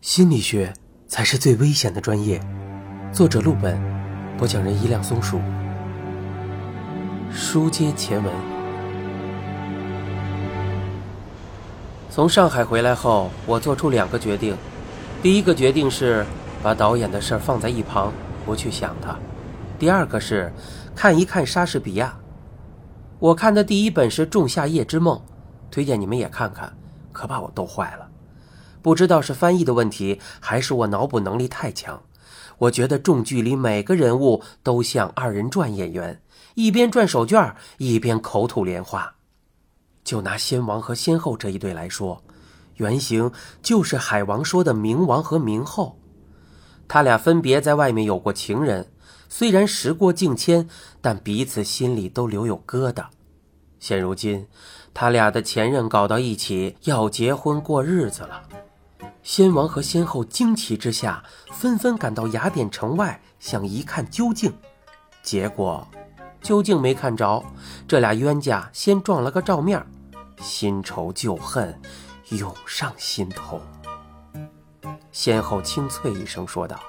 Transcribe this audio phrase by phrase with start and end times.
[0.00, 0.72] 心理学
[1.06, 2.40] 才是最危险的专业。
[3.12, 3.78] 作者：陆本，
[4.38, 5.38] 播讲人：一辆松鼠。
[7.30, 8.32] 书接前文，
[12.08, 14.56] 从上海回来后，我做出两个决定。
[15.22, 16.24] 第一个决定是
[16.62, 18.10] 把导演的事儿放在一旁，
[18.46, 19.16] 不去想他；
[19.78, 20.50] 第二个是
[20.96, 22.18] 看一看莎士比亚。
[23.18, 25.18] 我看的第一本是《仲夏夜之梦》，
[25.70, 26.72] 推荐你们也看看，
[27.12, 28.09] 可把我逗坏了。
[28.82, 32.02] 不知道是翻译的问题，还是我脑补能力太强。
[32.58, 36.20] 我觉得重剧里每个人物都像二人转演员，
[36.54, 39.14] 一边转手绢一边口吐莲花。
[40.04, 42.22] 就拿先王和先后这一对来说，
[42.76, 43.30] 原型
[43.62, 45.98] 就是海王说的明王和明后。
[46.88, 48.90] 他俩分别在外面有过情人，
[49.28, 50.68] 虽然时过境迁，
[51.00, 53.06] 但彼此心里都留有疙瘩。
[53.78, 54.46] 现如今，
[54.92, 58.42] 他俩的前任搞到一起，要结婚过日子了。
[59.22, 64.52] 先王和先后惊奇之下，纷纷赶到雅典城外，想一看究竟。
[65.22, 65.86] 结果，
[66.42, 67.44] 究竟没看着。
[67.86, 69.86] 这俩冤家先撞了个照面，
[70.40, 71.78] 新仇旧恨
[72.30, 73.60] 涌上心头。
[75.12, 76.80] 先后清脆一声说道：“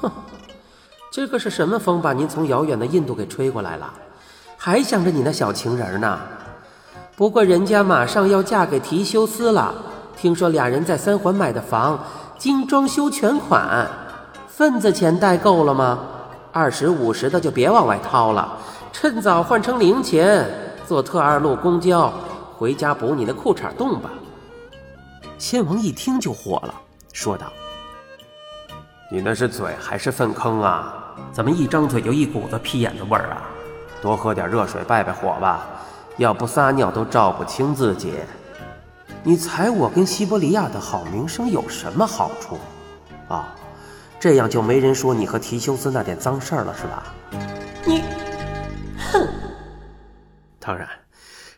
[0.00, 0.10] 哼，
[1.10, 3.92] 这个是什么风把您从遥远的印度给吹过来了？
[4.56, 6.20] 还想着你那小情人呢？”
[7.14, 9.74] 不过人家马上要嫁给提修斯了，
[10.16, 11.98] 听说俩人在三环买的房，
[12.38, 13.86] 精装修全款，
[14.48, 15.98] 份子钱带够了吗？
[16.50, 18.56] 二十五十的就别往外掏了，
[18.92, 20.48] 趁早换成零钱，
[20.86, 22.10] 坐特二路公交
[22.56, 24.10] 回家补你的裤衩洞吧。
[25.36, 26.74] 先王一听就火了，
[27.12, 27.46] 说道
[29.12, 30.94] ：“你那是嘴还是粪坑啊？
[31.30, 33.42] 怎么一张嘴就一股子屁眼子味儿啊？
[34.00, 35.66] 多喝点热水败败火吧。”
[36.18, 38.12] 要不撒尿都照不清自己，
[39.24, 42.58] 你踩我跟西伯利亚的好名声有什么好处？
[43.28, 43.54] 啊，
[44.20, 47.14] 这样就没人说你和提修斯那点脏事儿了，是吧？
[47.86, 48.02] 你，
[49.10, 49.26] 哼！
[50.60, 50.88] 当然，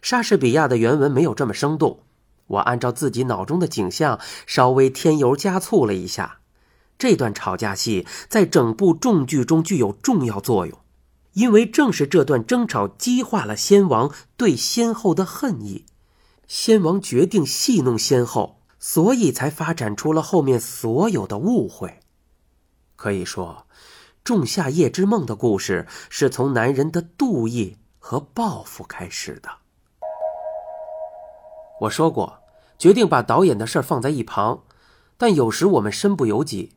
[0.00, 2.00] 莎士比亚的原文没有这么生动，
[2.46, 6.38] 我按照自己脑中的景象稍微添油加醋了一下。
[6.96, 10.78] 这段吵架戏在整部重剧中具有重要作用。
[11.34, 15.84] 因为正是这段争吵激化了先王对先后的恨意，
[16.46, 22.00] 先王决定戏弄先后，所以才发展出了后面所有的误会。
[22.96, 23.66] 可以说，
[24.22, 29.48] 《仲夏夜之梦》的故事是从男人的妒意和报复开始的。
[31.80, 32.38] 我说过，
[32.78, 34.62] 决定把导演的事放在一旁，
[35.18, 36.72] 但有时我们身不由己。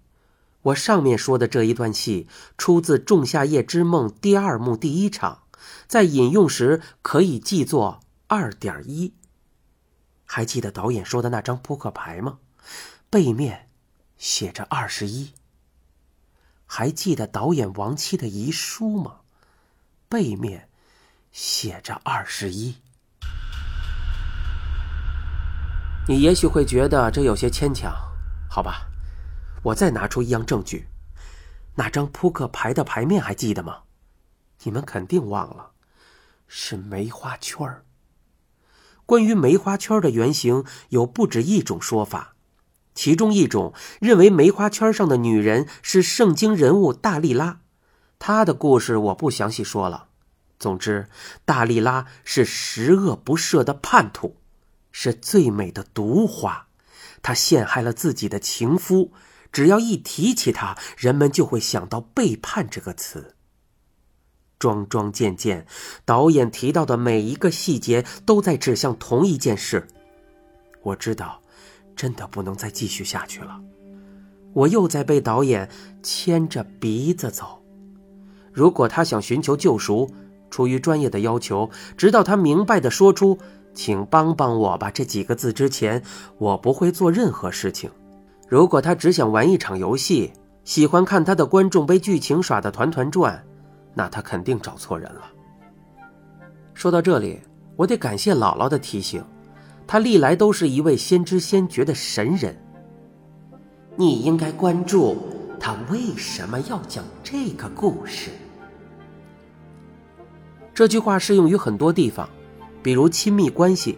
[0.68, 5.44] 我上面说的这一段戏出自《仲夏夜之梦》第二幕第一场，
[5.88, 9.14] 在引用时可以记作二点一。
[10.26, 12.40] 还记得导演说的那张扑克牌吗？
[13.10, 13.70] 背面
[14.18, 15.32] 写着二十一。
[16.66, 19.20] 还记得导演亡妻的遗书吗？
[20.10, 20.68] 背面
[21.32, 22.76] 写着二十一。
[26.10, 27.94] 你也许会觉得这有些牵强，
[28.50, 28.86] 好吧？
[29.68, 30.88] 我再拿出一样证据，
[31.76, 33.80] 那张扑克牌的牌面还记得吗？
[34.64, 35.72] 你们肯定忘了，
[36.48, 37.84] 是梅花圈儿。
[39.06, 42.36] 关于梅花圈的原型有不止一种说法，
[42.96, 47.60] 其中一种认为梅花圈上的女人是圣经人物大力拉，
[48.20, 50.08] 她的故事我不详细说了。
[50.58, 51.10] 总之，
[51.44, 54.38] 大力拉是十恶不赦的叛徒，
[54.94, 56.68] 是最美的毒花，
[57.22, 59.12] 她陷害了自己的情夫。
[59.52, 63.36] 只要一提起他，人们就会想到背叛这个词。
[64.60, 65.68] 桩桩件件，
[66.04, 69.88] 导演提到的每一个细节都在指向同一件事。
[70.82, 71.42] 我知道，
[71.96, 73.60] 真的不能再继续下去了。
[74.54, 75.70] 我又在被导演
[76.02, 77.62] 牵着鼻子走。
[78.52, 80.12] 如果他想寻求救赎，
[80.50, 83.38] 出于专业的要求，直到他明白的说出
[83.76, 86.02] “请帮帮我吧”这几个字之前，
[86.40, 87.92] 我不会做任何事情。
[88.48, 90.32] 如果他只想玩一场游戏，
[90.64, 93.44] 喜欢看他的观众被剧情耍得团团转，
[93.94, 95.22] 那他肯定找错人了。
[96.74, 97.42] 说到这里，
[97.76, 99.22] 我得感谢姥姥的提醒，
[99.86, 102.58] 她历来都是一位先知先觉的神人。
[103.96, 105.18] 你应该关注
[105.60, 108.30] 他为什么要讲这个故事。
[110.74, 112.30] 这句话适用于很多地方，
[112.82, 113.98] 比如亲密关系。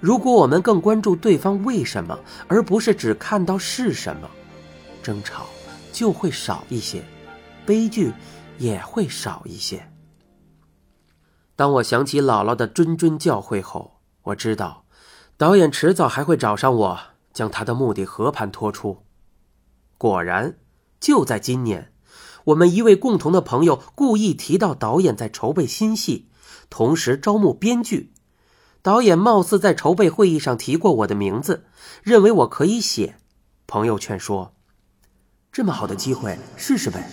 [0.00, 4.30] 如果我们更关注对方为什么，而不是只看到是什么，
[5.02, 5.46] 争吵
[5.92, 7.02] 就会少一些，
[7.66, 8.12] 悲剧
[8.58, 9.90] 也会少一些。
[11.56, 14.84] 当我想起姥姥的谆谆教诲后，我知道，
[15.36, 16.98] 导演迟早还会找上我，
[17.32, 19.04] 将他的目的和盘托出。
[19.96, 20.58] 果然，
[21.00, 21.92] 就在今年，
[22.44, 26.28] 我们一位共同的朋友故意提到导演在筹备新戏，
[26.70, 28.12] 同时招募编剧。
[28.82, 31.64] 导演貌似在筹备会议上提过我的名字，
[32.02, 33.16] 认为我可以写。
[33.66, 34.54] 朋友劝说
[35.52, 37.10] ：“这么好的机会，试试呗。”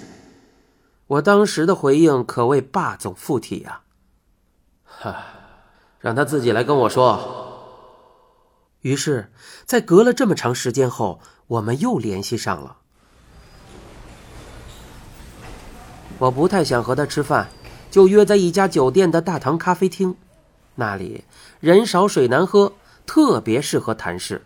[1.08, 3.82] 我当时的回应可谓霸总附体呀！
[4.86, 5.26] 哈，
[6.00, 7.44] 让他自己来跟我说。
[8.82, 9.32] 于是，
[9.66, 12.78] 在隔了这么长时间后，我们又联系上了。
[16.20, 17.50] 我不太想和他吃饭，
[17.92, 20.16] 就约在一家酒店的大堂咖啡厅。
[20.76, 21.24] 那里
[21.60, 22.74] 人少水难喝，
[23.06, 24.44] 特别适合谈事。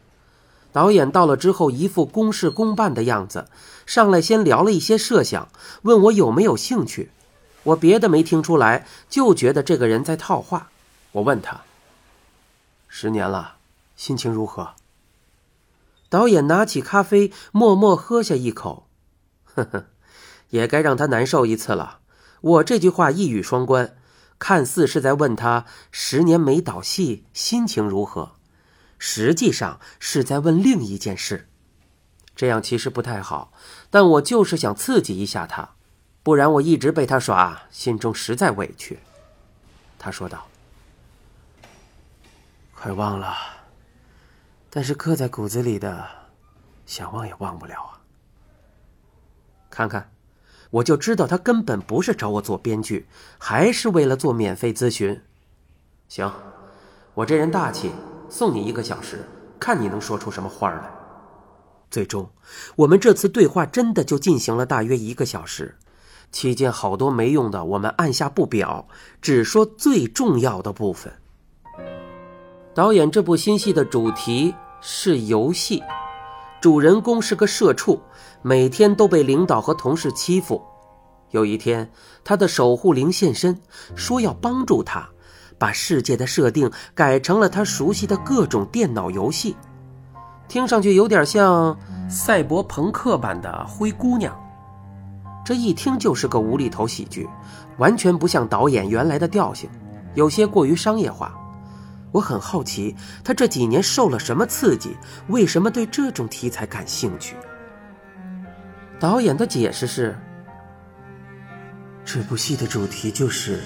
[0.72, 3.48] 导演到了之后，一副公事公办的样子，
[3.86, 5.50] 上来先聊了一些设想，
[5.82, 7.10] 问我有没有兴趣。
[7.64, 10.70] 我别的没听出来，就觉得这个人在套话。
[11.14, 11.62] 我问他
[12.88, 13.56] ：“十年了，
[13.96, 14.76] 心情如何？”
[16.08, 18.88] 导演拿起咖啡，默默喝下一口，
[19.44, 19.86] 呵呵，
[20.50, 22.00] 也该让他难受一次了。
[22.42, 23.96] 我这句话一语双关。
[24.40, 28.38] 看似是在问他十年没导戏，心情如何，
[28.98, 31.50] 实际上是在问另一件事。
[32.36, 33.52] 这样其实不太好，
[33.90, 35.76] 但我就是想刺激一下他，
[36.24, 39.00] 不然我一直被他耍，心中实在委屈。
[39.98, 40.48] 他说道
[42.74, 43.36] ：“快忘了，
[44.70, 46.08] 但是刻在骨子里的，
[46.86, 48.00] 想忘也忘不了啊。
[49.70, 50.10] 看看。”
[50.72, 53.08] 我就知道他根本不是找我做编剧，
[53.38, 55.20] 还是为了做免费咨询。
[56.08, 56.32] 行，
[57.14, 57.92] 我这人大气，
[58.30, 59.28] 送你一个小时，
[59.60, 60.92] 看你能说出什么话来。
[61.90, 62.30] 最终，
[62.76, 65.76] 我们这次对话真的就进行了大约一个小时，
[66.32, 68.88] 期间好多没用的我们按下不表，
[69.22, 71.12] 只说最重要的部分。
[72.76, 75.82] 导演这部新戏的主题是游戏。
[76.62, 78.02] 主人公是个社畜，
[78.42, 80.62] 每天都被领导和同事欺负。
[81.32, 81.90] 有一天，
[82.24, 83.58] 他的守护灵现身，
[83.96, 85.08] 说要帮助他，
[85.58, 89.56] 把世界的设定改成了他熟悉的各种电脑游戏。
[90.50, 91.78] 听上去有点像
[92.10, 94.36] 赛博朋克版的《灰姑娘》，
[95.46, 97.30] 这一听就是个无厘头喜剧，
[97.78, 99.70] 完全不像导演原来的调性，
[100.14, 101.34] 有些过于商业化。
[102.12, 104.98] 我很好奇，他这几年受了什么刺激？
[105.28, 107.36] 为什么对这种题材感兴趣？
[109.00, 110.18] 导演的解释是：
[112.04, 113.60] 这部戏的主题就是，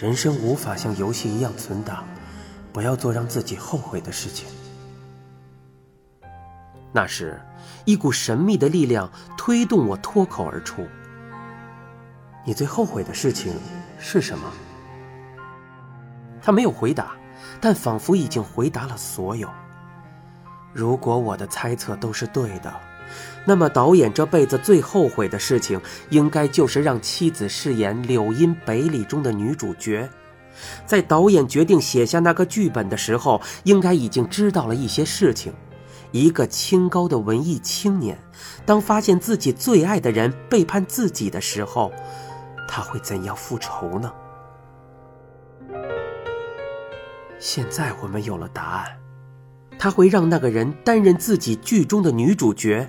[0.00, 2.04] 人生无法像游戏一样存档，
[2.72, 4.48] 不要做让自己后悔的事情。
[6.90, 7.38] 那时，
[7.84, 10.86] 一股神秘的力量推动我脱口而出
[12.46, 13.52] ：“你最后悔的事情
[13.98, 14.50] 是什么？”
[16.40, 17.14] 他没有回答。
[17.60, 19.48] 但仿佛已经回答了所有。
[20.72, 22.72] 如果我的猜测都是对的，
[23.44, 25.80] 那么导演这辈子最后悔的事情，
[26.10, 30.08] 应该就是让妻子饰演《柳荫北里》中的女主角。
[30.84, 35.52] 在导演决定写下那个剧本的时候，应该已经知道了一些事情。
[36.10, 38.18] 一个清高的文艺青年，
[38.66, 41.92] 当发现自己最爱的人背叛自己的时候，
[42.68, 44.12] 他会怎样复仇呢？
[47.38, 48.98] 现在我们有了答案，
[49.78, 52.88] 他会让那个人担任自己剧中的女主角，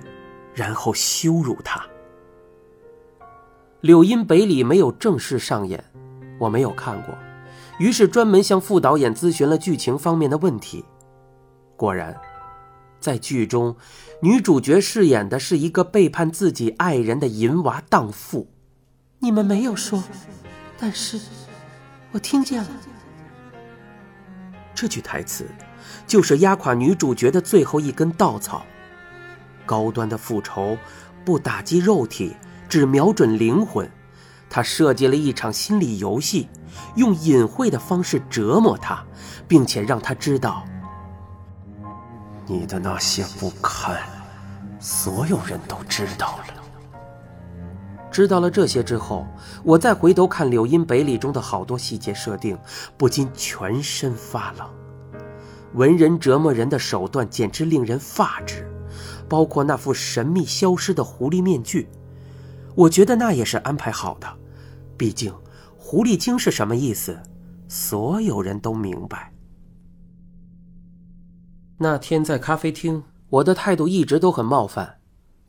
[0.54, 1.80] 然后羞辱她。
[3.80, 5.82] 柳荫北里没有正式上演，
[6.38, 7.14] 我没有看过，
[7.78, 10.84] 于是专门向副导演咨询了剧情方面的问题。
[11.76, 12.14] 果然，
[12.98, 13.76] 在剧中，
[14.20, 18.48] 女主角饰演的是一个背叛自己爱人的淫娃荡妇。
[19.20, 20.02] 你们没有说，
[20.76, 21.18] 但是
[22.10, 22.68] 我听见了。
[24.80, 25.46] 这句台词，
[26.06, 28.64] 就是压垮女主角的最后一根稻草。
[29.66, 30.78] 高端的复仇，
[31.22, 32.34] 不打击肉体，
[32.66, 33.86] 只瞄准灵魂。
[34.48, 36.48] 他设计了一场心理游戏，
[36.96, 39.04] 用隐晦的方式折磨他，
[39.46, 40.64] 并且让他知道，
[42.46, 44.00] 你的那些不堪，
[44.78, 46.59] 所有人都知道了。
[48.10, 49.26] 知道了这些之后，
[49.62, 52.58] 我再回头看《柳荫北里》中的好多细节设定，
[52.96, 54.68] 不禁全身发冷。
[55.74, 58.68] 文人折磨人的手段简直令人发指，
[59.28, 61.88] 包括那副神秘消失的狐狸面具，
[62.74, 64.26] 我觉得那也是安排好的。
[64.96, 65.32] 毕竟，
[65.76, 67.16] 狐狸精是什么意思，
[67.68, 69.32] 所有人都明白。
[71.78, 74.99] 那天在咖啡厅，我的态度一直都很冒犯。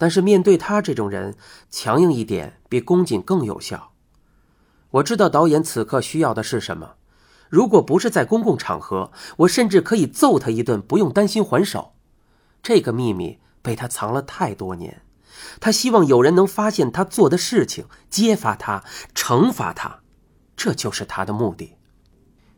[0.01, 1.36] 但是面对他这种人，
[1.70, 3.91] 强硬一点比恭谨更有效。
[4.89, 6.96] 我知道导演此刻需要的是什么，
[7.50, 11.93] 如果不是在公共场合，我甚至可以揍他一顿，不用担心还手。
[12.63, 15.03] 这个秘密被他藏了太多年，
[15.60, 20.00] 他希望有人能发现他做的事情，揭发他，惩罚他，
[20.55, 21.75] 这就是他的目的。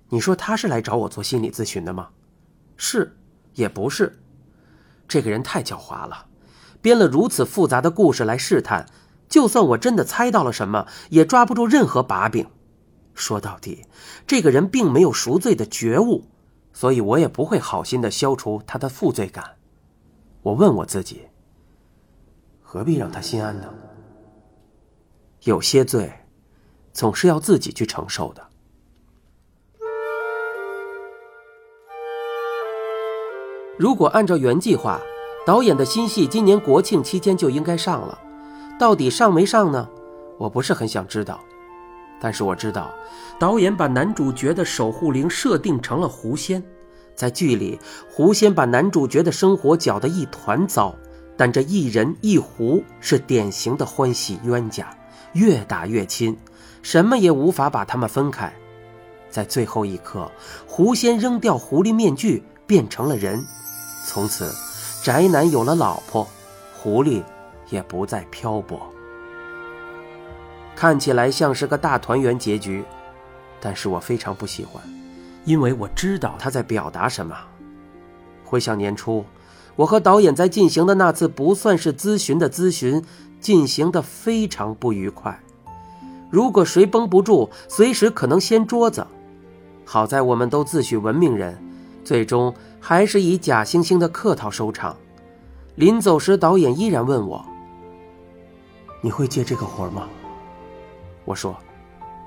[0.08, 2.08] 你说他是来找我做心理咨询的吗？
[2.78, 3.18] 是，
[3.56, 4.24] 也不是。
[5.10, 6.28] 这个人太狡猾了，
[6.84, 8.86] 编了如此复杂的故事来试探。
[9.28, 12.46] 就算我真的猜到了什么，也抓不住任何把柄。
[13.16, 13.86] 说到底，
[14.28, 16.25] 这个人并没有赎罪的觉悟，
[16.72, 19.56] 所以我也不会好心的消除他的负罪感。
[20.44, 21.30] 我问我自己：
[22.62, 23.74] 何必让他心安呢？
[25.44, 26.13] 有些罪，
[26.92, 28.50] 总是要自己去承受的。
[33.80, 35.02] 如果按照原计划，
[35.46, 38.18] 导演的新戏今年国庆期间就应该上了，
[38.80, 39.90] 到底上没上呢？
[40.38, 41.40] 我不是很想知道。
[42.22, 42.94] 但是我知道，
[43.38, 46.64] 导演把男主角的守护灵设定成了狐仙，
[47.14, 47.78] 在剧里，
[48.10, 50.96] 狐仙把男主角的生活搅得一团糟。
[51.36, 54.96] 但这一人一狐是典型的欢喜冤家，
[55.34, 56.38] 越打越亲，
[56.84, 58.54] 什么也无法把他们分开。
[59.30, 60.32] 在最后一刻，
[60.68, 63.44] 狐仙扔掉狐狸面具，变成了人，
[64.06, 64.54] 从此，
[65.04, 66.26] 宅男有了老婆，
[66.74, 67.22] 狐狸
[67.70, 68.80] 也不再漂泊。
[70.78, 72.86] 看起来像是个大团圆结局，
[73.60, 74.82] 但是我非常不喜欢，
[75.44, 77.36] 因为我知道他在表达什么。
[78.46, 79.26] 回想年初，
[79.76, 83.04] 我和导演在进行的那次不算是咨询的咨询，
[83.42, 85.38] 进行的非常不愉快。
[86.30, 89.06] 如果谁绷不住，随时可能掀桌子。
[89.84, 91.62] 好在我们都自诩文明人，
[92.06, 94.94] 最终还是以假惺惺的客套收场。
[95.75, 97.44] 临走时，导演依然问我
[99.00, 100.10] ：“你会接这个活吗？”
[101.24, 101.56] 我说：“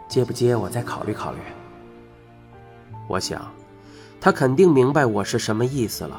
[0.09, 1.39] 接不接，我再考虑考虑。”
[3.07, 3.47] 我想，
[4.19, 6.19] 他肯定明白我是什么意思了。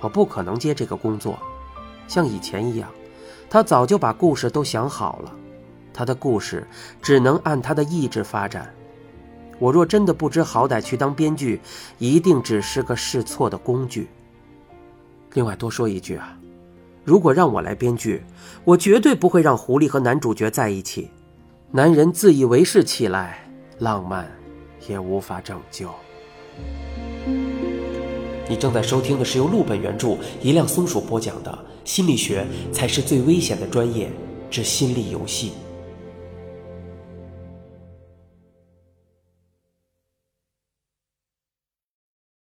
[0.00, 1.38] 我不可能接这个工作，
[2.08, 2.88] 像以前一样，
[3.50, 5.30] 他早就把故事都想好了，
[5.92, 6.66] 他的故事
[7.02, 8.74] 只能按他的意志发展。
[9.62, 11.60] 我若真的不知好歹去当编剧，
[11.98, 14.08] 一定只是个试错的工具。
[15.34, 16.36] 另外多说一句啊，
[17.04, 18.24] 如果让我来编剧，
[18.64, 21.08] 我绝对不会让狐狸和男主角在一起。
[21.70, 24.28] 男人自以为是起来，浪漫
[24.88, 25.88] 也无法拯救。
[28.48, 31.52] 你正在收听的是由陆本原著、一辆松鼠播讲的
[31.88, 34.10] 《心理学才是最危险的专业
[34.50, 35.50] 之心理游戏》。